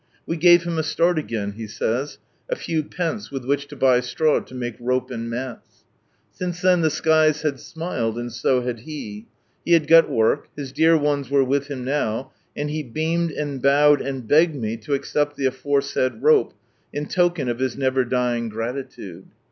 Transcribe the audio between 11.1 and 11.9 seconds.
were with him